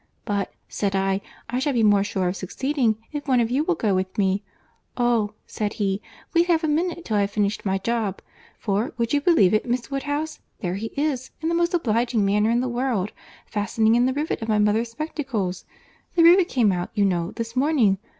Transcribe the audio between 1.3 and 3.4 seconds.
I shall be more sure of succeeding if one